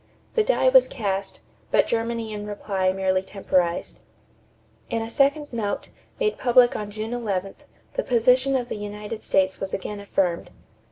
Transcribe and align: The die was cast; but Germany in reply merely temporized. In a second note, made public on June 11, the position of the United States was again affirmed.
The 0.33 0.43
die 0.43 0.67
was 0.69 0.87
cast; 0.87 1.41
but 1.69 1.85
Germany 1.85 2.33
in 2.33 2.47
reply 2.47 2.91
merely 2.91 3.21
temporized. 3.21 3.99
In 4.89 5.03
a 5.03 5.11
second 5.11 5.53
note, 5.53 5.89
made 6.19 6.39
public 6.39 6.75
on 6.75 6.89
June 6.89 7.13
11, 7.13 7.53
the 7.93 8.01
position 8.03 8.55
of 8.55 8.67
the 8.67 8.77
United 8.77 9.21
States 9.21 9.59
was 9.59 9.75
again 9.75 9.99
affirmed. 9.99 10.49